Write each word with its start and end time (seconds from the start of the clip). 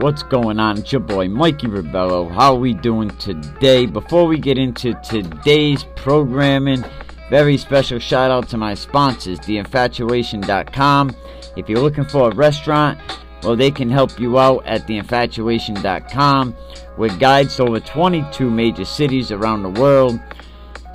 What's 0.00 0.22
going 0.22 0.58
on? 0.58 0.78
It's 0.78 0.92
your 0.92 1.02
boy 1.02 1.28
Mikey 1.28 1.66
Rebello. 1.66 2.32
How 2.32 2.54
are 2.54 2.58
we 2.58 2.72
doing 2.72 3.10
today? 3.18 3.84
Before 3.84 4.24
we 4.26 4.38
get 4.38 4.56
into 4.56 4.94
today's 5.02 5.84
programming, 5.94 6.82
very 7.28 7.58
special 7.58 7.98
shout 7.98 8.30
out 8.30 8.48
to 8.48 8.56
my 8.56 8.72
sponsors, 8.72 9.38
theinfatuation.com. 9.40 11.14
If 11.54 11.68
you're 11.68 11.82
looking 11.82 12.06
for 12.06 12.30
a 12.30 12.34
restaurant, 12.34 12.98
well, 13.42 13.56
they 13.56 13.70
can 13.70 13.90
help 13.90 14.18
you 14.18 14.38
out 14.38 14.64
at 14.64 14.86
theinfatuation.com 14.86 16.56
with 16.96 17.20
guides 17.20 17.56
to 17.56 17.64
over 17.64 17.80
22 17.80 18.48
major 18.50 18.86
cities 18.86 19.30
around 19.30 19.64
the 19.64 19.68
world. 19.78 20.18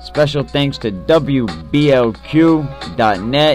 Special 0.00 0.42
thanks 0.42 0.78
to 0.78 0.90
WBLQ.net. 0.90 1.54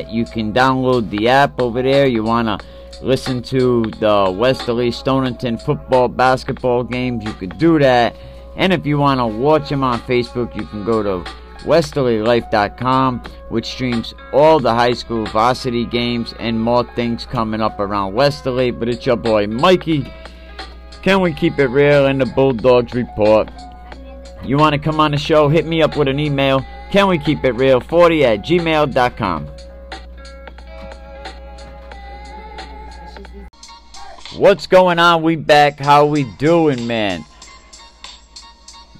You 0.10 0.24
can 0.24 0.54
download 0.54 1.10
the 1.10 1.28
app 1.28 1.60
over 1.60 1.82
there. 1.82 2.08
You 2.08 2.24
want 2.24 2.48
to 2.48 2.66
listen 3.02 3.42
to 3.44 3.84
the 4.00 4.34
Westerly 4.36 4.92
Stonington 4.92 5.58
football 5.58 6.08
basketball 6.08 6.84
games, 6.84 7.24
you 7.24 7.34
could 7.34 7.58
do 7.58 7.80
that. 7.80 8.16
And 8.56 8.74
if 8.74 8.86
you 8.86 8.98
want 8.98 9.20
to 9.20 9.26
watch 9.26 9.70
them 9.70 9.84
on 9.84 10.00
Facebook, 10.02 10.56
you 10.56 10.66
can 10.66 10.84
go 10.84 11.02
to 11.04 11.30
westerlylife.com, 11.62 13.20
which 13.50 13.66
streams 13.66 14.14
all 14.34 14.60
the 14.60 14.74
high 14.74 14.94
school 14.94 15.26
varsity 15.26 15.86
games 15.86 16.34
and 16.40 16.60
more 16.60 16.84
things 16.96 17.26
coming 17.26 17.62
up 17.62 17.80
around 17.80 18.14
Westerly. 18.14 18.72
But 18.72 18.90
it's 18.90 19.06
your 19.06 19.16
boy 19.16 19.48
Mikey. 19.48 20.12
Can 21.02 21.22
we 21.22 21.34
keep 21.34 21.58
it 21.60 21.68
real 21.68 22.06
in 22.08 22.20
the 22.20 22.26
Bulldogs 22.26 22.94
report? 22.94 23.50
You 24.44 24.58
want 24.58 24.74
to 24.74 24.80
come 24.80 25.00
on 25.00 25.12
the 25.12 25.18
show? 25.18 25.50
Hit 25.50 25.66
me 25.66 25.82
up 25.82 25.98
with 25.98 26.08
an 26.08 26.20
email. 26.20 26.66
Can 26.92 27.08
we 27.08 27.18
keep 27.18 27.44
it 27.44 27.54
real? 27.54 27.80
40 27.80 28.26
at 28.26 28.40
gmail.com. 28.42 29.48
What's 34.42 34.66
going 34.66 34.98
on? 34.98 35.22
We 35.22 35.36
back. 35.36 35.80
How 35.80 36.08
we 36.08 36.24
doing, 36.24 36.88
man? 36.88 37.24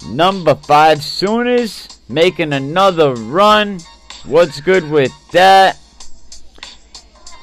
Number 0.06 0.54
five, 0.54 1.02
Sooners 1.02 2.00
making 2.08 2.52
another 2.52 3.14
run. 3.14 3.80
What's 4.24 4.60
good 4.60 4.88
with 4.88 5.12
that? 5.32 5.80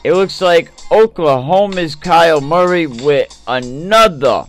It 0.05 0.13
looks 0.13 0.39
like 0.39 0.71
Oklahoma's 0.89 1.97
Kyler 1.97 2.41
Murray 2.41 2.87
with 2.87 3.37
another 3.45 4.45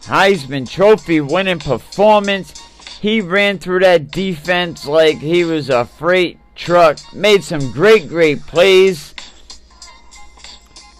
Heisman 0.00 0.68
Trophy 0.68 1.20
winning 1.20 1.60
performance. 1.60 2.58
He 3.00 3.20
ran 3.20 3.60
through 3.60 3.78
that 3.80 4.10
defense 4.10 4.88
like 4.88 5.18
he 5.18 5.44
was 5.44 5.70
a 5.70 5.84
freight 5.84 6.40
truck. 6.56 6.98
Made 7.14 7.44
some 7.44 7.70
great, 7.70 8.08
great 8.08 8.40
plays. 8.40 9.14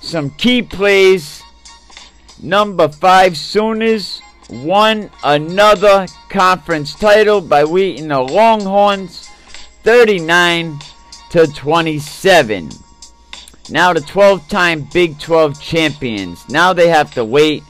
Some 0.00 0.30
key 0.30 0.62
plays 0.62 1.42
Number 2.42 2.88
five, 2.88 3.36
Sooners 3.36 4.20
won 4.50 5.10
another 5.22 6.06
conference 6.28 6.92
title 6.92 7.40
by 7.40 7.64
beating 7.64 8.08
the 8.08 8.18
Longhorns 8.18 9.28
39 9.84 10.80
to 11.30 11.46
27. 11.46 12.68
Now 13.70 13.92
the 13.92 14.00
12-time 14.00 14.88
Big 14.92 15.20
12 15.20 15.60
champions. 15.60 16.48
Now 16.48 16.72
they 16.72 16.88
have 16.88 17.14
to 17.14 17.24
wait 17.24 17.62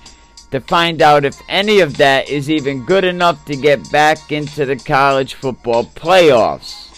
to 0.53 0.61
find 0.61 1.03
out 1.03 1.27
if 1.27 1.39
any 1.51 1.81
of 1.81 1.99
that 1.99 2.31
is 2.31 2.49
even 2.49 2.87
good 2.87 3.05
enough 3.05 3.45
to 3.45 3.57
get 3.57 3.93
back 3.93 4.33
into 4.33 4.65
the 4.65 4.77
college 4.77 5.35
football 5.35 5.85
playoffs. 5.85 6.89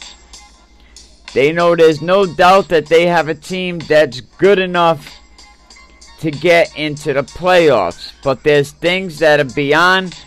They 1.33 1.51
know 1.51 1.75
there's 1.75 2.01
no 2.01 2.25
doubt 2.25 2.69
that 2.69 2.87
they 2.87 3.07
have 3.07 3.29
a 3.29 3.35
team 3.35 3.81
that's 3.81 4.21
good 4.21 4.61
enough 4.61 5.13
to 6.21 6.31
get 6.31 6.75
into 6.77 7.13
the 7.13 7.23
playoffs. 7.23 8.13
But 8.23 8.43
there's 8.43 8.73
things 8.73 9.19
that 9.19 9.41
are 9.41 9.55
beyond 9.55 10.19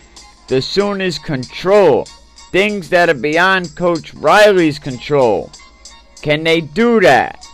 the 0.47 0.61
Sooners' 0.61 1.19
control. 1.19 2.07
Things 2.51 2.89
that 2.89 3.09
are 3.09 3.13
beyond 3.13 3.75
Coach 3.75 4.13
Riley's 4.13 4.79
control. 4.79 5.51
Can 6.21 6.43
they 6.43 6.61
do 6.61 6.99
that? 7.01 7.45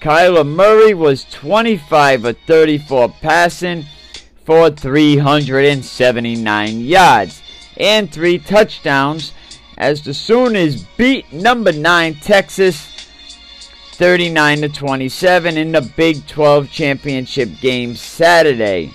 Kyler 0.00 0.46
Murray 0.46 0.94
was 0.94 1.24
25 1.24 2.24
of 2.24 2.38
34 2.46 3.08
passing 3.20 3.84
for 4.44 4.70
379 4.70 6.80
yards 6.80 7.42
and 7.76 8.10
three 8.10 8.38
touchdowns 8.38 9.32
as 9.76 10.02
the 10.02 10.14
Sooners 10.14 10.84
beat 10.96 11.30
number 11.32 11.72
9 11.72 12.14
Texas 12.14 12.97
39 13.98 14.60
to 14.60 14.68
27 14.68 15.56
in 15.56 15.72
the 15.72 15.80
Big 15.80 16.24
12 16.28 16.70
championship 16.70 17.50
game 17.60 17.96
Saturday. 17.96 18.92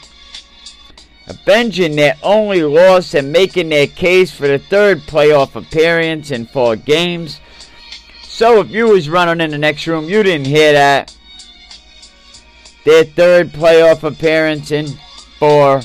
Avenging 1.28 1.97
their 1.97 2.16
only 2.24 2.64
loss 2.64 3.13
and 3.13 3.30
making 3.30 3.68
their 3.68 3.88
case 3.88 4.31
for 4.31 4.47
the 4.47 4.58
third 4.58 5.00
playoff 5.00 5.58
appearance 5.58 6.31
in 6.31 6.46
four 6.46 6.78
games. 6.78 7.42
So 8.24 8.62
if 8.62 8.72
you 8.72 8.88
was 8.88 9.09
running 9.09 9.44
in 9.44 9.52
the 9.52 9.58
next 9.58 9.88
room, 9.88 10.08
you 10.08 10.24
didn't 10.24 10.47
hear 10.47 10.72
that. 10.72 11.13
Their 12.86 13.03
third 13.03 13.50
playoff 13.50 14.03
appearance 14.03 14.72
in 14.72 14.88
four 15.38 15.81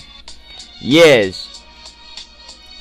years. 0.78 1.64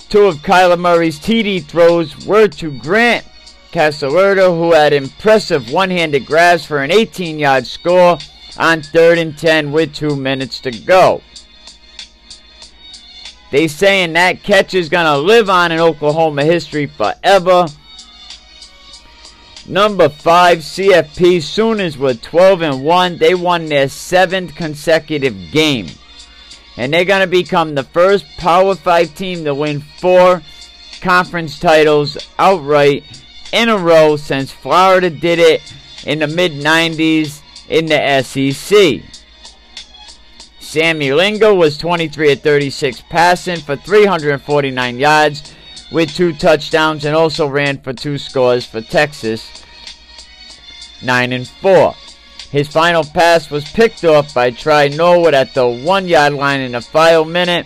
Two 0.09 0.25
of 0.25 0.35
Kyler 0.37 0.79
Murray's 0.79 1.19
TD 1.19 1.63
throws 1.65 2.27
were 2.27 2.47
to 2.47 2.69
Grant 2.77 3.25
Calcaterra, 3.71 4.55
who 4.55 4.73
had 4.73 4.93
impressive 4.93 5.71
one-handed 5.71 6.25
grabs 6.25 6.65
for 6.65 6.83
an 6.83 6.89
18-yard 6.89 7.67
score 7.67 8.17
on 8.57 8.81
third 8.81 9.17
and 9.17 9.37
10 9.37 9.71
with 9.71 9.93
two 9.93 10.15
minutes 10.15 10.59
to 10.61 10.71
go. 10.71 11.21
They 13.51 13.67
saying 13.67 14.13
that 14.13 14.43
catch 14.43 14.73
is 14.73 14.89
going 14.89 15.05
to 15.05 15.17
live 15.17 15.49
on 15.49 15.71
in 15.71 15.79
Oklahoma 15.79 16.43
history 16.43 16.87
forever. 16.87 17.67
Number 19.67 20.09
5, 20.09 20.59
CFP 20.59 21.41
Sooners 21.41 21.97
were 21.97 22.13
12 22.13 22.61
and 22.61 22.83
1. 22.83 23.17
They 23.17 23.35
won 23.35 23.65
their 23.65 23.89
seventh 23.89 24.55
consecutive 24.55 25.51
game. 25.51 25.87
And 26.77 26.93
they're 26.93 27.05
going 27.05 27.21
to 27.21 27.27
become 27.27 27.75
the 27.75 27.83
first 27.83 28.25
Power 28.37 28.75
5 28.75 29.15
team 29.15 29.43
to 29.45 29.53
win 29.53 29.81
four 29.81 30.41
conference 31.01 31.59
titles 31.59 32.17
outright 32.39 33.03
in 33.51 33.69
a 33.69 33.77
row 33.77 34.15
since 34.15 34.51
Florida 34.51 35.09
did 35.09 35.39
it 35.39 35.61
in 36.05 36.19
the 36.19 36.27
mid 36.27 36.53
90s 36.53 37.41
in 37.69 37.85
the 37.85 38.21
SEC. 38.23 39.01
Sam 40.59 40.99
Ehlinger 40.99 41.55
was 41.55 41.77
23 41.77 42.33
at 42.33 42.43
36 42.43 43.01
passing 43.09 43.59
for 43.59 43.75
349 43.75 44.99
yards 44.99 45.55
with 45.91 46.13
two 46.13 46.33
touchdowns 46.33 47.05
and 47.05 47.15
also 47.15 47.47
ran 47.47 47.79
for 47.79 47.93
two 47.93 48.17
scores 48.17 48.65
for 48.65 48.81
Texas 48.81 49.63
9 51.01 51.33
and 51.33 51.47
4. 51.47 51.95
His 52.51 52.67
final 52.67 53.03
pass 53.03 53.51
was 53.51 53.69
picked 53.71 54.03
off 54.03 54.33
by 54.33 54.51
Tre 54.51 54.89
Norwood 54.89 55.33
at 55.33 55.53
the 55.53 55.67
one 55.67 56.07
yard 56.07 56.33
line 56.33 56.61
in 56.61 56.71
the 56.71 56.81
final 56.81 57.25
minute. 57.25 57.65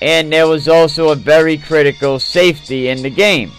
And 0.00 0.32
there 0.32 0.46
was 0.46 0.68
also 0.68 1.10
a 1.10 1.16
very 1.16 1.58
critical 1.58 2.20
safety 2.20 2.88
in 2.88 3.02
the 3.02 3.10
game. 3.10 3.52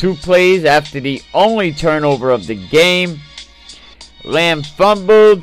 Two 0.00 0.14
plays 0.14 0.64
after 0.64 0.98
the 0.98 1.20
only 1.34 1.74
turnover 1.74 2.30
of 2.30 2.46
the 2.46 2.54
game. 2.54 3.20
Lamb 4.24 4.62
fumbled 4.62 5.42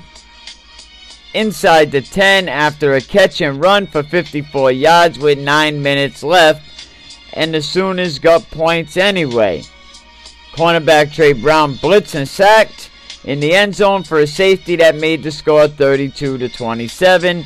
inside 1.36 1.92
the 1.92 2.02
10 2.02 2.50
after 2.50 2.96
a 2.96 3.02
catch 3.02 3.40
and 3.40 3.62
run 3.62 3.86
for 3.86 4.02
54 4.02 4.72
yards 4.72 5.20
with 5.20 5.38
9 5.38 5.80
minutes 5.80 6.24
left. 6.24 6.64
And 7.34 7.54
the 7.54 7.62
Sooners 7.62 8.18
got 8.18 8.50
points 8.50 8.98
anyway. 8.98 9.62
Cornerback 10.54 11.14
Tre 11.14 11.34
Brown 11.34 11.76
blitzed 11.76 12.16
and 12.16 12.28
sacked 12.28 12.90
in 13.26 13.40
the 13.40 13.54
end 13.54 13.76
zone 13.76 14.02
for 14.02 14.18
a 14.22 14.26
safety 14.26 14.76
that 14.78 14.96
made 14.96 15.22
the 15.22 15.30
score 15.30 15.68
32 15.68 16.40
to 16.40 16.50
27. 16.50 17.46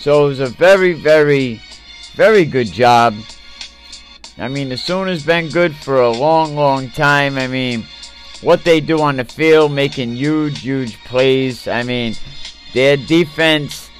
So 0.00 0.26
it 0.26 0.28
was 0.30 0.40
a 0.40 0.46
very, 0.46 0.94
very, 0.94 1.62
very 2.16 2.44
good 2.44 2.72
job 2.72 3.14
I 4.38 4.48
mean, 4.48 4.68
the 4.68 4.76
Sooners 4.76 5.24
been 5.24 5.48
good 5.48 5.74
for 5.74 6.00
a 6.00 6.10
long, 6.10 6.54
long 6.54 6.90
time. 6.90 7.36
I 7.36 7.48
mean, 7.48 7.84
what 8.40 8.64
they 8.64 8.80
do 8.80 9.00
on 9.00 9.16
the 9.16 9.24
field, 9.24 9.72
making 9.72 10.16
huge, 10.16 10.60
huge 10.60 10.96
plays. 11.04 11.66
I 11.66 11.82
mean, 11.82 12.14
their 12.72 12.96
defense 12.96 13.90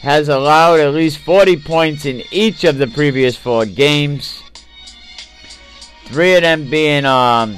has 0.00 0.28
allowed 0.28 0.80
at 0.80 0.92
least 0.92 1.18
40 1.18 1.58
points 1.58 2.04
in 2.04 2.22
each 2.30 2.64
of 2.64 2.78
the 2.78 2.88
previous 2.88 3.36
four 3.36 3.64
games. 3.64 4.42
Three 6.06 6.34
of 6.34 6.42
them 6.42 6.68
being 6.68 7.04
um, 7.04 7.56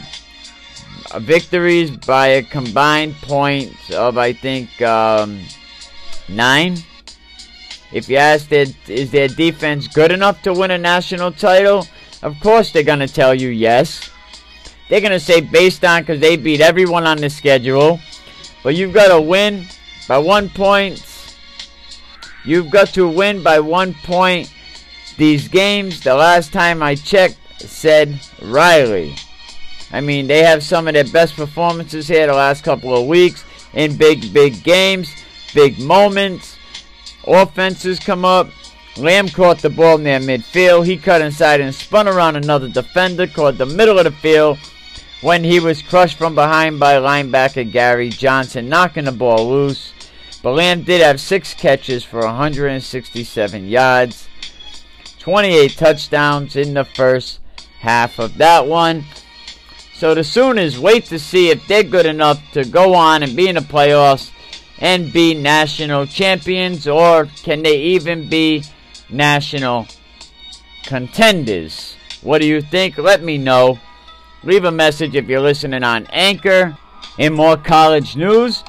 victories 1.17 1.91
by 1.91 2.27
a 2.29 2.43
combined 2.43 3.15
point 3.17 3.73
of, 3.91 4.19
I 4.19 4.33
think, 4.33 4.81
um, 4.83 5.43
nine. 6.29 6.77
If 7.97 8.11
you 8.11 8.19
ask, 8.19 8.51
their, 8.51 8.67
is 8.89 9.11
their 9.11 9.27
defense 9.27 9.89
good 9.89 10.13
enough 10.13 10.43
to 10.43 10.53
win 10.53 10.71
a 10.71 10.77
national 10.77 11.33
title? 11.33 11.87
Of 12.23 12.39
course 12.41 12.71
they're 12.71 12.83
going 12.83 12.99
to 12.99 13.09
tell 13.09 13.35
you 13.35 13.49
yes. 13.49 14.11
they're 14.91 15.01
going 15.01 15.13
to 15.13 15.19
say 15.21 15.41
based 15.41 15.83
on 15.83 16.03
because 16.03 16.21
they 16.21 16.37
beat 16.37 16.61
everyone 16.61 17.07
on 17.07 17.17
the 17.17 17.31
schedule. 17.31 17.99
But 18.63 18.75
you've 18.75 18.93
got 18.93 19.09
to 19.09 19.19
win 19.19 19.65
by 20.07 20.19
one 20.19 20.51
point. 20.51 21.03
You've 22.45 22.69
got 22.69 22.89
to 22.89 23.09
win 23.09 23.43
by 23.43 23.61
one 23.61 23.95
point. 24.05 24.53
These 25.17 25.49
games, 25.49 26.03
the 26.03 26.15
last 26.15 26.53
time 26.53 26.83
I 26.83 26.97
checked, 26.97 27.39
said 27.61 28.21
Riley. 28.43 29.17
I 29.91 30.03
mean, 30.03 30.27
they 30.27 30.43
have 30.43 30.63
some 30.63 30.87
of 30.87 30.93
their 30.93 31.05
best 31.05 31.35
performances 31.35 32.09
here 32.09 32.27
the 32.27 32.35
last 32.35 32.63
couple 32.63 32.95
of 32.95 33.07
weeks 33.07 33.43
in 33.73 33.97
big, 33.97 34.35
big 34.35 34.63
games, 34.63 35.11
big 35.55 35.79
moments. 35.79 36.56
Offenses 37.27 37.99
come 37.99 38.25
up. 38.25 38.49
Lamb 38.97 39.29
caught 39.29 39.59
the 39.59 39.71
ball 39.71 39.99
near 39.99 40.21
midfield. 40.21 40.87
He 40.87 40.97
cut 40.97 41.21
inside 41.21 41.61
and 41.61 41.75
spun 41.75 42.09
around 42.09 42.37
another 42.37 42.69
defender, 42.69 43.27
caught 43.27 43.59
the 43.59 43.67
middle 43.67 43.99
of 43.99 44.05
the 44.05 44.11
field 44.11 44.59
when 45.21 45.43
he 45.45 45.61
was 45.61 45.83
crushed 45.83 46.17
from 46.17 46.35
behind 46.35 46.79
by 46.79 46.95
linebacker 46.95 47.71
Gary 47.71 48.11
Johnson, 48.11 48.69
knocking 48.69 49.05
the 49.05 49.13
ball 49.13 49.49
loose. 49.49 49.93
But 50.43 50.53
Lamb 50.53 50.83
did 50.83 51.01
have 51.01 51.21
six 51.21 51.53
catches 51.53 52.05
for 52.05 52.21
167 52.21 53.69
yards, 53.69 54.29
28 55.19 55.73
touchdowns 55.73 56.57
in 56.57 56.75
the 56.75 56.85
first 56.85 57.41
half 57.81 58.19
of 58.19 58.39
that 58.39 58.67
one. 58.67 59.05
So 59.95 60.15
the 60.15 60.23
Sooners 60.25 60.79
wait 60.79 61.07
to 61.07 61.19
see 61.19 61.51
if 61.51 61.67
they're 61.67 61.83
good 61.83 62.07
enough 62.07 62.41
to 62.53 62.65
go 62.65 62.95
on 62.95 63.23
and 63.23 63.35
be 63.35 63.49
in 63.49 63.57
the 63.57 63.63
playoffs 63.63 64.31
and 64.79 65.13
be 65.13 65.35
national 65.35 66.07
champions, 66.07 66.87
or 66.87 67.27
can 67.43 67.63
they 67.63 67.79
even 67.81 68.29
be 68.29 68.65
national 69.09 69.87
contenders? 70.85 71.97
What 72.23 72.41
do 72.41 72.47
you 72.47 72.61
think? 72.61 72.99
Let 72.99 73.23
me 73.23 73.39
know. 73.39 73.79
Leave 74.43 74.65
a 74.65 74.71
message 74.71 75.15
if 75.15 75.27
you're 75.27 75.41
listening 75.41 75.83
on 75.83 76.07
Anchor. 76.11 76.77
In 77.19 77.33
more 77.33 77.57
college 77.57 78.15
news, 78.15 78.63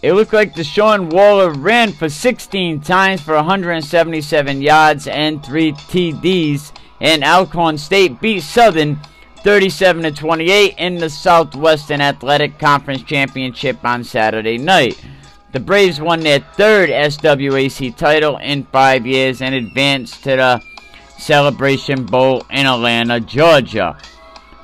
it 0.00 0.12
looked 0.12 0.32
like 0.32 0.54
Deshaun 0.54 1.10
Waller 1.12 1.50
ran 1.50 1.92
for 1.92 2.08
16 2.08 2.80
times 2.82 3.20
for 3.20 3.34
177 3.34 4.62
yards 4.62 5.08
and 5.08 5.44
3 5.44 5.72
TDs, 5.72 6.72
and 7.00 7.24
Alcorn 7.24 7.78
State 7.78 8.20
beat 8.20 8.44
Southern 8.44 9.00
37 9.42 10.02
to 10.02 10.10
28 10.10 10.74
in 10.78 10.96
the 10.96 11.08
Southwestern 11.08 12.00
Athletic 12.00 12.58
Conference 12.58 13.02
Championship 13.02 13.78
on 13.84 14.02
Saturday 14.02 14.58
night. 14.58 15.02
The 15.52 15.60
Braves 15.60 16.00
won 16.00 16.20
their 16.20 16.40
third 16.40 16.90
SWAC 16.90 17.96
title 17.96 18.36
in 18.38 18.64
five 18.64 19.06
years 19.06 19.40
and 19.40 19.54
advanced 19.54 20.22
to 20.24 20.30
the 20.30 20.62
Celebration 21.18 22.04
Bowl 22.04 22.44
in 22.50 22.66
Atlanta, 22.66 23.20
Georgia, 23.20 23.96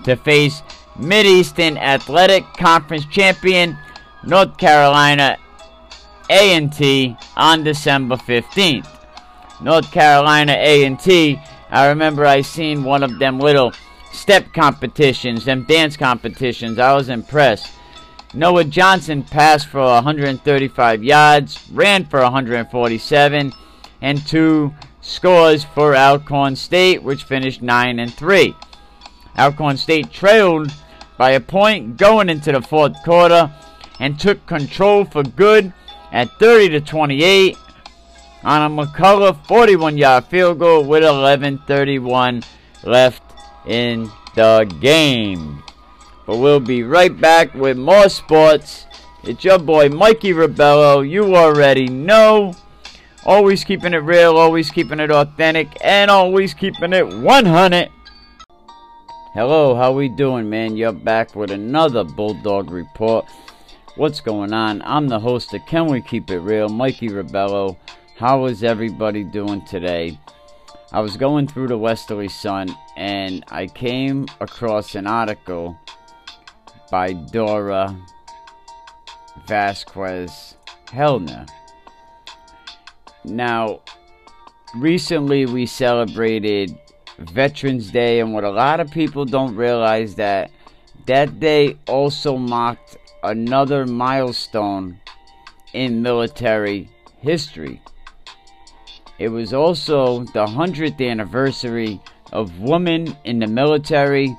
to 0.05 0.17
face 0.17 0.63
Mideastern 0.99 1.79
Athletic 1.79 2.45
Conference 2.55 3.07
champion 3.07 3.79
North 4.25 4.57
Carolina 4.59 5.37
A&T 6.31 7.17
on 7.37 7.65
December 7.65 8.17
15th. 8.17 8.89
North 9.63 9.91
Carolina 9.93 10.53
A&T, 10.59 11.41
I 11.71 11.89
remember 11.89 12.27
I 12.27 12.41
seen 12.41 12.85
one 12.85 13.03
of 13.03 13.19
them 13.19 13.39
little 13.39 13.73
step 14.15 14.53
competitions, 14.53 15.45
them 15.45 15.65
dance 15.65 15.97
competitions. 15.97 16.79
I 16.79 16.95
was 16.95 17.09
impressed. 17.09 17.73
Noah 18.33 18.65
Johnson 18.65 19.23
passed 19.23 19.69
for 19.69 19.83
135 19.83 21.05
yards, 21.05 21.69
ran 21.71 22.05
for 22.05 22.21
147, 22.21 23.53
and 24.01 24.27
two 24.27 24.75
scores 25.01 25.65
for 25.65 25.95
Alcorn 25.95 26.57
State, 26.57 27.03
which 27.03 27.25
finished 27.25 27.63
9 27.63 27.99
and 27.99 28.13
3. 28.13 28.55
Alcorn 29.39 29.77
State 29.77 30.11
trailed 30.11 30.73
by 31.17 31.31
a 31.31 31.41
point 31.41 31.97
going 31.97 32.29
into 32.29 32.53
the 32.53 32.61
fourth 32.61 32.95
quarter 33.05 33.53
and 34.01 34.19
took 34.19 34.45
control 34.47 35.05
for 35.05 35.23
good 35.23 35.73
at 36.13 36.31
30 36.39 36.71
to 36.71 36.81
28 36.81 37.57
on 38.45 38.63
a 38.63 38.85
McCullough 38.85 39.47
41 39.47 39.97
yard 39.97 40.25
field 40.27 40.59
goal 40.59 40.85
with 40.85 41.03
11:31 41.03 42.45
left 42.83 43.24
in 43.67 44.11
the 44.35 44.73
game. 44.81 45.63
But 46.27 46.39
we'll 46.39 46.61
be 46.61 46.83
right 46.83 47.19
back 47.19 47.55
with 47.55 47.77
more 47.77 48.09
sports. 48.09 48.87
It's 49.23 49.45
your 49.45 49.59
boy 49.59 49.89
Mikey 49.89 50.33
Rebello. 50.33 51.09
You 51.09 51.37
already 51.37 51.89
know. 51.89 52.55
Always 53.27 53.65
keeping 53.65 53.95
it 53.95 53.99
real, 53.99 54.37
always 54.37 54.71
keeping 54.71 55.01
it 55.01 55.11
authentic, 55.11 55.69
and 55.81 56.11
always 56.11 56.53
keeping 56.53 56.93
it 56.93 57.07
100. 57.07 57.89
Hello, 59.33 59.75
how 59.75 59.93
we 59.93 60.09
doing, 60.09 60.49
man? 60.49 60.77
You're 60.77 60.93
back 60.93 61.35
with 61.35 61.51
another 61.51 62.05
Bulldog 62.05 62.71
Report. 62.71 63.25
What's 63.97 64.21
going 64.21 64.53
on? 64.53 64.83
I'm 64.83 65.09
the 65.09 65.21
host 65.21 65.55
of 65.55 65.65
Can 65.67 65.87
We 65.87 66.03
Keep 66.03 66.31
It 66.31 66.41
Real, 66.41 66.69
Mikey 66.69 67.09
Rebello. 67.09 67.77
How 68.19 68.45
is 68.45 68.63
everybody 68.63 69.25
doing 69.25 69.65
today? 69.65 70.19
I 70.95 71.01
was 71.01 71.17
going 71.17 71.49
through 71.49 71.67
the 71.67 71.77
Westerly 71.77 72.29
Sun 72.29 72.73
and 72.97 73.45
I 73.49 73.67
came 73.67 74.29
across 74.41 74.95
an 74.95 75.09
article 75.09 75.77
by 76.89 77.15
Dora 77.15 77.97
Vasquez 79.49 80.55
Hellner. 80.87 81.49
Now, 83.25 83.81
recently 84.77 85.47
we 85.47 85.67
celebrated 85.67 86.79
Veterans 87.19 87.91
Day, 87.91 88.21
and 88.21 88.33
what 88.33 88.45
a 88.45 88.51
lot 88.51 88.79
of 88.79 88.89
people 88.93 89.25
don't 89.25 89.57
realize 89.57 90.15
that 90.15 90.53
that 91.07 91.41
day 91.41 91.77
also 91.89 92.37
marked 92.37 92.99
another 93.25 93.85
milestone 93.85 95.01
in 95.73 96.03
military 96.03 96.89
history. 97.21 97.83
It 99.19 99.29
was 99.29 99.53
also 99.53 100.25
the 100.25 100.47
100th 100.47 101.01
anniversary 101.01 102.01
of 102.33 102.59
women 102.59 103.17
in 103.25 103.39
the 103.39 103.47
military 103.47 104.37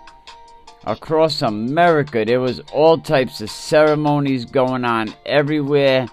across 0.83 1.41
America. 1.41 2.25
There 2.25 2.41
was 2.41 2.59
all 2.73 2.97
types 2.97 3.39
of 3.41 3.49
ceremonies 3.49 4.45
going 4.45 4.83
on 4.83 5.13
everywhere 5.25 6.07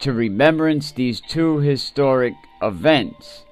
to 0.00 0.12
remembrance 0.12 0.92
these 0.92 1.20
two 1.20 1.58
historic 1.58 2.34
events. 2.60 3.44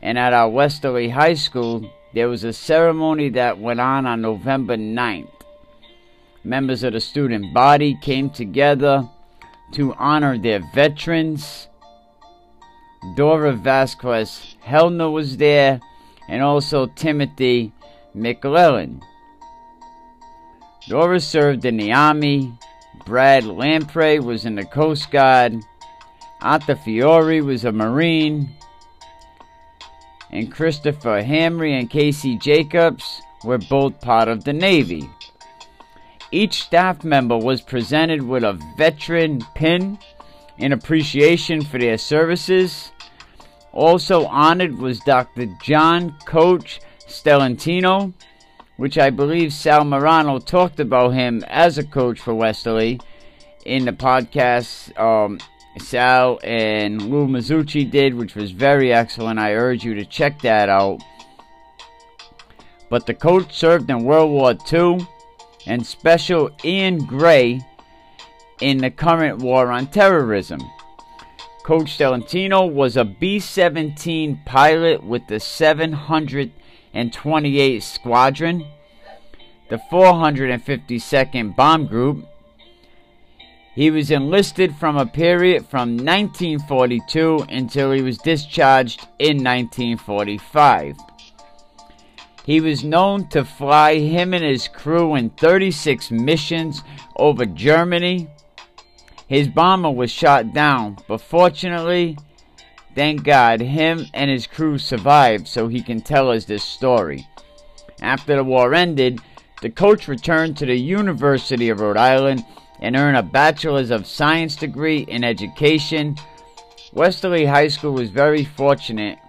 And 0.00 0.18
at 0.18 0.32
our 0.32 0.48
Westerly 0.48 1.08
High 1.08 1.34
School, 1.34 1.90
there 2.14 2.28
was 2.28 2.44
a 2.44 2.52
ceremony 2.52 3.30
that 3.30 3.58
went 3.58 3.80
on 3.80 4.06
on 4.06 4.20
November 4.20 4.76
9th. 4.76 5.28
Members 6.44 6.84
of 6.84 6.92
the 6.92 7.00
student 7.00 7.52
body 7.52 7.98
came 8.00 8.30
together 8.30 9.08
to 9.72 9.94
honor 9.94 10.38
their 10.38 10.60
veterans 10.74 11.68
Dora 13.14 13.52
Vasquez 13.52 14.56
Hellner 14.64 15.10
was 15.10 15.36
there, 15.38 15.80
and 16.28 16.42
also 16.42 16.86
Timothy 16.86 17.72
McClellan. 18.14 19.02
Dora 20.88 21.20
served 21.20 21.64
in 21.64 21.76
the 21.76 21.92
Army. 21.92 22.52
Brad 23.06 23.44
Lamprey 23.44 24.18
was 24.18 24.44
in 24.44 24.54
the 24.54 24.64
Coast 24.64 25.10
Guard. 25.10 25.54
Arthur 26.40 26.76
Fiore 26.76 27.40
was 27.40 27.64
a 27.64 27.72
Marine. 27.72 28.50
And 30.30 30.52
Christopher 30.52 31.22
Hamry 31.22 31.78
and 31.78 31.90
Casey 31.90 32.36
Jacobs 32.36 33.22
were 33.44 33.58
both 33.58 34.00
part 34.00 34.28
of 34.28 34.44
the 34.44 34.52
Navy. 34.52 35.08
Each 36.30 36.62
staff 36.62 37.02
member 37.02 37.36
was 37.36 37.60
presented 37.60 38.22
with 38.22 38.44
a 38.44 38.58
veteran 38.76 39.44
pin 39.54 39.98
in 40.60 40.72
appreciation 40.72 41.62
for 41.62 41.78
their 41.78 41.98
services. 41.98 42.92
Also 43.72 44.26
honored 44.26 44.78
was 44.78 45.00
Dr. 45.00 45.46
John 45.62 46.16
Coach 46.26 46.80
Stellantino, 47.06 48.12
which 48.76 48.98
I 48.98 49.10
believe 49.10 49.52
Sal 49.52 49.84
Marano 49.84 50.44
talked 50.44 50.80
about 50.80 51.10
him 51.10 51.44
as 51.48 51.78
a 51.78 51.84
coach 51.84 52.20
for 52.20 52.34
Westerly 52.34 53.00
in 53.64 53.84
the 53.84 53.92
podcast 53.92 54.98
um, 54.98 55.38
Sal 55.78 56.40
and 56.42 57.10
Lou 57.10 57.26
Mazzucci 57.26 57.88
did, 57.88 58.14
which 58.14 58.34
was 58.34 58.50
very 58.50 58.92
excellent. 58.92 59.38
I 59.38 59.54
urge 59.54 59.84
you 59.84 59.94
to 59.94 60.04
check 60.04 60.40
that 60.42 60.68
out. 60.68 61.00
But 62.88 63.06
the 63.06 63.14
coach 63.14 63.54
served 63.54 63.88
in 63.88 64.04
World 64.04 64.30
War 64.30 64.56
II 64.72 65.06
and 65.66 65.86
Special 65.86 66.50
Ian 66.64 66.98
Gray 67.04 67.60
in 68.60 68.78
the 68.78 68.90
current 68.90 69.38
war 69.38 69.70
on 69.70 69.86
terrorism. 69.86 70.60
Coach 71.62 71.98
Stellantino 71.98 72.72
was 72.72 72.96
a 72.96 73.04
B 73.04 73.38
17 73.38 74.40
pilot 74.44 75.04
with 75.04 75.26
the 75.28 75.36
728th 75.36 77.82
Squadron, 77.82 78.66
the 79.68 79.78
452nd 79.90 81.54
Bomb 81.54 81.86
Group. 81.86 82.26
He 83.74 83.90
was 83.90 84.10
enlisted 84.10 84.74
from 84.76 84.96
a 84.96 85.04
period 85.06 85.66
from 85.66 85.96
1942 85.96 87.46
until 87.48 87.92
he 87.92 88.02
was 88.02 88.18
discharged 88.18 89.06
in 89.18 89.44
1945. 89.44 90.96
He 92.44 92.60
was 92.60 92.82
known 92.82 93.28
to 93.28 93.44
fly 93.44 93.98
him 93.98 94.34
and 94.34 94.42
his 94.42 94.66
crew 94.66 95.14
in 95.14 95.30
36 95.30 96.10
missions 96.10 96.82
over 97.16 97.46
Germany. 97.46 98.28
His 99.30 99.46
bomber 99.46 99.92
was 99.92 100.10
shot 100.10 100.52
down, 100.52 100.98
but 101.06 101.20
fortunately, 101.20 102.18
thank 102.96 103.22
God, 103.22 103.60
him 103.60 104.06
and 104.12 104.28
his 104.28 104.48
crew 104.48 104.76
survived 104.76 105.46
so 105.46 105.68
he 105.68 105.84
can 105.84 106.00
tell 106.00 106.32
us 106.32 106.46
this 106.46 106.64
story. 106.64 107.28
After 108.02 108.34
the 108.34 108.42
war 108.42 108.74
ended, 108.74 109.20
the 109.62 109.70
coach 109.70 110.08
returned 110.08 110.56
to 110.56 110.66
the 110.66 110.74
University 110.74 111.68
of 111.68 111.78
Rhode 111.78 111.96
Island 111.96 112.44
and 112.80 112.96
earned 112.96 113.18
a 113.18 113.22
Bachelor's 113.22 113.92
of 113.92 114.04
Science 114.04 114.56
degree 114.56 115.02
in 115.02 115.22
education. 115.22 116.16
Westerly 116.92 117.46
High 117.46 117.68
School 117.68 117.92
was 117.92 118.10
very 118.10 118.44
fortunate 118.44 119.20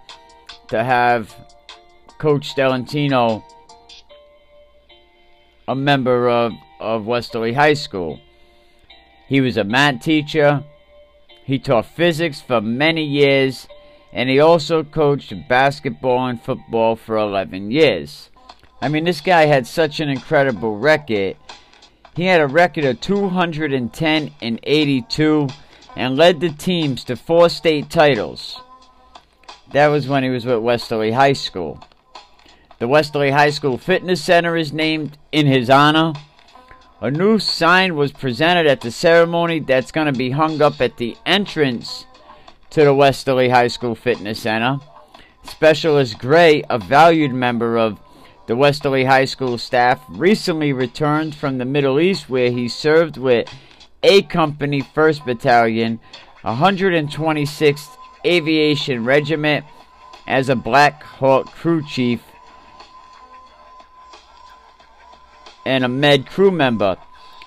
to 0.66 0.82
have 0.82 1.32
Coach 2.18 2.52
Stellantino 2.52 3.44
a 5.68 5.76
member 5.76 6.28
of, 6.28 6.54
of 6.80 7.06
Westerly 7.06 7.52
High 7.52 7.74
School. 7.74 8.18
He 9.32 9.40
was 9.40 9.56
a 9.56 9.64
math 9.64 10.02
teacher. 10.02 10.62
He 11.46 11.58
taught 11.58 11.86
physics 11.86 12.42
for 12.42 12.60
many 12.60 13.02
years. 13.02 13.66
And 14.12 14.28
he 14.28 14.38
also 14.38 14.84
coached 14.84 15.32
basketball 15.48 16.26
and 16.26 16.38
football 16.38 16.96
for 16.96 17.16
11 17.16 17.70
years. 17.70 18.28
I 18.82 18.90
mean, 18.90 19.04
this 19.04 19.22
guy 19.22 19.46
had 19.46 19.66
such 19.66 20.00
an 20.00 20.10
incredible 20.10 20.76
record. 20.76 21.38
He 22.14 22.24
had 22.24 22.42
a 22.42 22.46
record 22.46 22.84
of 22.84 23.00
210 23.00 24.32
and 24.42 24.60
82 24.64 25.48
and 25.96 26.14
led 26.14 26.40
the 26.40 26.50
teams 26.50 27.02
to 27.04 27.16
four 27.16 27.48
state 27.48 27.88
titles. 27.88 28.60
That 29.72 29.86
was 29.86 30.06
when 30.06 30.24
he 30.24 30.28
was 30.28 30.44
with 30.44 30.58
Westerly 30.58 31.12
High 31.12 31.32
School. 31.32 31.82
The 32.80 32.86
Westerly 32.86 33.30
High 33.30 33.48
School 33.48 33.78
Fitness 33.78 34.22
Center 34.22 34.58
is 34.58 34.74
named 34.74 35.16
in 35.32 35.46
his 35.46 35.70
honor. 35.70 36.12
A 37.02 37.10
new 37.10 37.40
sign 37.40 37.96
was 37.96 38.12
presented 38.12 38.68
at 38.68 38.80
the 38.80 38.92
ceremony 38.92 39.58
that's 39.58 39.90
going 39.90 40.06
to 40.06 40.16
be 40.16 40.30
hung 40.30 40.62
up 40.62 40.80
at 40.80 40.98
the 40.98 41.16
entrance 41.26 42.06
to 42.70 42.84
the 42.84 42.94
Westerly 42.94 43.48
High 43.48 43.66
School 43.66 43.96
Fitness 43.96 44.42
Center. 44.42 44.78
Specialist 45.42 46.20
Gray, 46.20 46.62
a 46.70 46.78
valued 46.78 47.32
member 47.32 47.76
of 47.76 47.98
the 48.46 48.54
Westerly 48.54 49.02
High 49.02 49.24
School 49.24 49.58
staff 49.58 50.00
recently 50.10 50.72
returned 50.72 51.34
from 51.34 51.58
the 51.58 51.64
Middle 51.64 51.98
East 51.98 52.30
where 52.30 52.52
he 52.52 52.68
served 52.68 53.16
with 53.16 53.52
A 54.04 54.22
Company 54.22 54.80
1st 54.80 55.26
Battalion, 55.26 55.98
126th 56.44 57.96
Aviation 58.24 59.04
Regiment 59.04 59.64
as 60.28 60.48
a 60.48 60.54
Black 60.54 61.02
Hawk 61.02 61.46
crew 61.46 61.84
chief 61.84 62.22
and 65.64 65.84
a 65.84 65.88
Med 65.88 66.26
crew 66.26 66.50
member. 66.50 66.96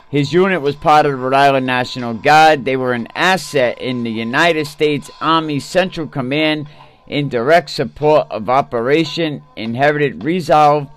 His 0.09 0.31
unit 0.31 0.61
was 0.61 0.75
part 0.75 1.05
of 1.05 1.11
the 1.11 1.17
Rhode 1.17 1.33
Island 1.33 1.65
National 1.65 2.13
Guard. 2.13 2.63
They 2.63 2.77
were 2.77 2.93
an 2.93 3.07
asset 3.15 3.79
in 3.79 4.03
the 4.03 4.11
United 4.11 4.67
States 4.67 5.11
Army 5.19 5.59
Central 5.59 6.07
Command 6.07 6.67
in 7.07 7.29
direct 7.29 7.69
support 7.69 8.27
of 8.29 8.49
Operation 8.49 9.43
Inherent 9.55 10.23
Resolve, 10.23 10.89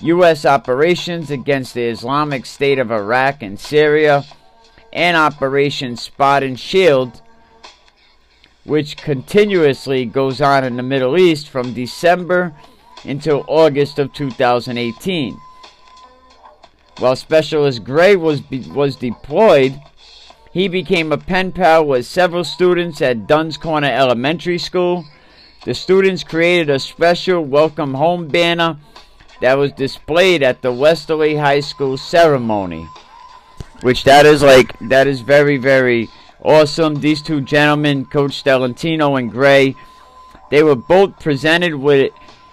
U.S. 0.00 0.44
operations 0.44 1.30
against 1.30 1.74
the 1.74 1.82
Islamic 1.82 2.46
State 2.46 2.78
of 2.78 2.90
Iraq 2.90 3.42
and 3.42 3.58
Syria, 3.58 4.24
and 4.92 5.16
Operation 5.16 5.96
Spartan 5.96 6.56
Shield, 6.56 7.20
which 8.64 8.96
continuously 8.96 10.04
goes 10.04 10.40
on 10.40 10.64
in 10.64 10.76
the 10.76 10.82
Middle 10.82 11.18
East 11.18 11.48
from 11.48 11.74
December 11.74 12.54
until 13.04 13.44
August 13.48 13.98
of 13.98 14.12
2018. 14.12 15.36
While 16.98 17.16
Specialist 17.16 17.84
Gray 17.84 18.16
was, 18.16 18.42
was 18.50 18.96
deployed, 18.96 19.80
he 20.52 20.68
became 20.68 21.12
a 21.12 21.18
pen 21.18 21.52
pal 21.52 21.84
with 21.84 22.06
several 22.06 22.44
students 22.44 23.00
at 23.00 23.26
Dunn's 23.26 23.56
Corner 23.56 23.88
Elementary 23.90 24.58
School 24.58 25.04
the 25.64 25.74
students 25.74 26.22
created 26.24 26.70
a 26.70 26.78
special 26.78 27.44
welcome 27.44 27.94
home 27.94 28.28
banner 28.28 28.78
that 29.40 29.58
was 29.58 29.72
displayed 29.72 30.42
at 30.42 30.62
the 30.62 30.72
Westerly 30.72 31.36
High 31.36 31.60
School 31.60 31.98
ceremony. 31.98 32.88
Which 33.82 34.04
that 34.04 34.24
is 34.24 34.42
like 34.42 34.78
that 34.88 35.06
is 35.06 35.20
very 35.20 35.56
very 35.56 36.08
awesome. 36.42 37.00
These 37.00 37.22
two 37.22 37.40
gentlemen, 37.40 38.06
Coach 38.06 38.42
Stellantino 38.42 39.18
and 39.18 39.30
Gray, 39.30 39.74
they 40.50 40.62
were 40.62 40.74
both 40.74 41.18
presented 41.20 41.74
with 41.74 42.12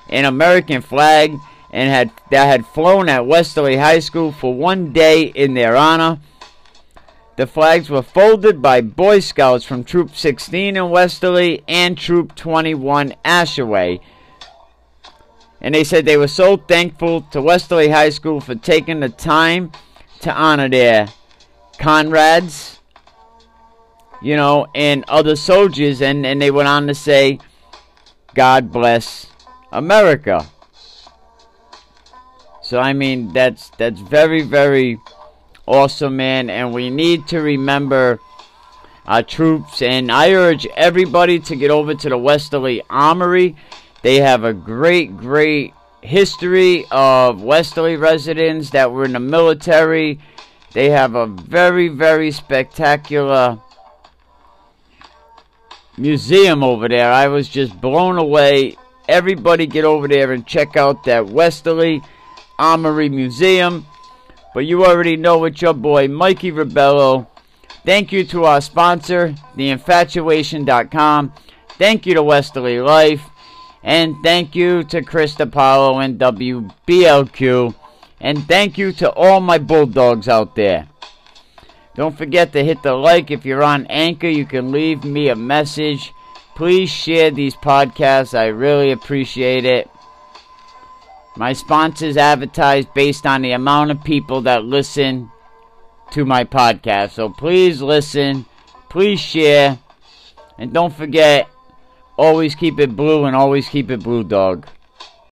an 0.10 0.26
American 0.26 0.82
flag 0.82 1.38
and 1.76 1.90
had 1.90 2.10
that 2.32 2.46
had 2.46 2.66
flown 2.66 3.10
at 3.10 3.28
Westerly 3.28 3.76
High 3.76 4.00
School 4.00 4.32
for 4.32 4.54
one 4.54 4.94
day 4.94 5.24
in 5.24 5.56
their 5.56 5.76
honor. 5.76 6.20
The 7.36 7.46
flags 7.46 7.90
were 7.90 8.02
folded 8.02 8.62
by 8.62 8.80
Boy 8.80 9.20
Scouts 9.20 9.66
from 9.66 9.84
Troop 9.84 10.16
16 10.16 10.78
in 10.78 10.90
Westerly 10.90 11.66
and 11.68 11.98
Troop 11.98 12.34
21 12.36 13.16
Ashaway. 13.26 14.00
And 15.60 15.76
they 15.76 15.84
said 15.84 16.06
they 16.06 16.16
were 16.16 16.30
so 16.30 16.56
thankful 16.56 17.24
to 17.32 17.42
Westerly 17.42 17.90
High 17.90 18.10
School 18.10 18.40
for 18.40 18.56
taking 18.56 19.02
the 19.02 19.10
time 19.10 19.74
to 20.22 20.34
honor 20.34 20.70
their 20.70 21.10
comrades, 21.78 22.80
you 24.22 24.38
know, 24.38 24.68
and 24.74 25.04
other 25.10 25.36
soldiers. 25.36 26.02
And, 26.02 26.26
and 26.26 26.42
they 26.42 26.52
went 26.52 26.70
on 26.70 26.88
to 26.88 26.96
say, 26.96 27.40
God 28.34 28.72
bless 28.72 29.28
America. 29.74 30.48
So 32.66 32.80
I 32.80 32.94
mean 32.94 33.32
that's 33.32 33.70
that's 33.78 34.00
very 34.00 34.42
very 34.42 35.00
awesome, 35.68 36.18
man. 36.18 36.50
And 36.50 36.74
we 36.74 36.90
need 36.90 37.28
to 37.28 37.40
remember 37.40 38.20
our 39.06 39.22
troops. 39.22 39.84
And 39.84 40.12
I 40.12 40.32
urge 40.34 40.66
everybody 40.76 41.40
to 41.42 41.56
get 41.56 41.70
over 41.70 41.94
to 41.94 42.10
the 42.10 42.18
Westerly 42.18 42.82
Armory. 42.90 43.56
They 44.02 44.16
have 44.16 44.44
a 44.44 44.54
great, 44.54 45.16
great 45.16 45.76
history 46.02 46.86
of 46.90 47.44
Westerly 47.44 47.98
residents 47.98 48.72
that 48.72 48.92
were 48.92 49.06
in 49.06 49.14
the 49.14 49.20
military. 49.20 50.20
They 50.74 50.90
have 50.90 51.14
a 51.14 51.28
very, 51.28 51.88
very 51.88 52.32
spectacular 52.32 53.60
museum 55.98 56.64
over 56.64 56.88
there. 56.88 57.12
I 57.12 57.28
was 57.28 57.48
just 57.48 57.80
blown 57.80 58.18
away. 58.18 58.76
Everybody 59.08 59.68
get 59.68 59.86
over 59.86 60.08
there 60.08 60.32
and 60.32 60.48
check 60.48 60.76
out 60.76 61.04
that 61.04 61.28
Westerly 61.28 62.02
Armory 62.60 63.10
Museum. 63.10 63.86
But 64.54 64.66
you 64.66 64.86
already 64.86 65.18
know 65.18 65.44
it's 65.46 65.62
your 65.62 65.74
boy, 65.74 66.08
Mikey 66.08 66.52
Rebello. 66.52 67.28
Thank 67.86 68.12
you 68.12 68.24
to 68.26 68.46
our 68.46 68.62
sponsor, 68.62 69.36
theinfatuation.com. 69.56 71.34
Thank 71.78 72.06
you 72.06 72.14
to 72.14 72.24
Westerly 72.24 72.80
Life. 72.80 73.22
And 73.84 74.16
thank 74.24 74.56
you 74.56 74.84
to 74.86 75.04
Chris 75.04 75.36
DiPaolo 75.36 76.04
and 76.04 76.20
WBLQ. 76.20 77.76
And 78.20 78.48
thank 78.48 78.78
you 78.78 78.92
to 78.94 79.12
all 79.12 79.40
my 79.40 79.60
Bulldogs 79.60 80.28
out 80.28 80.56
there. 80.56 80.88
Don't 81.94 82.18
forget 82.18 82.52
to 82.54 82.64
hit 82.64 82.82
the 82.82 82.94
like. 82.94 83.30
If 83.30 83.46
you're 83.46 83.64
on 83.64 83.86
Anchor, 83.88 84.28
you 84.28 84.46
can 84.46 84.72
leave 84.72 85.04
me 85.04 85.30
a 85.30 85.36
message. 85.36 86.12
Please 86.56 86.90
share 86.90 87.30
these 87.30 87.56
podcasts. 87.56 88.38
I 88.38 88.48
really 88.48 88.92
appreciate 88.92 89.66
it. 89.66 89.90
My 91.38 91.54
sponsors 91.54 92.16
advertise 92.16 92.86
based 92.86 93.26
on 93.26 93.42
the 93.42 93.52
amount 93.52 93.92
of 93.92 94.04
people 94.04 94.42
that 94.42 94.64
listen 94.64 95.30
to 96.12 96.24
my 96.24 96.46
podcast. 96.46 97.12
So 97.12 97.30
please 97.30 97.82
listen, 97.82 98.46
please 98.90 99.20
share, 99.20 99.78
and 100.58 100.72
don't 100.72 100.94
forget 100.94 101.50
always 102.18 102.56
keep 102.56 102.80
it 102.80 102.96
blue 102.96 103.26
and 103.26 103.36
always 103.36 103.68
keep 103.68 103.92
it 103.92 104.02
blue, 104.02 104.24
dog. 104.24 104.68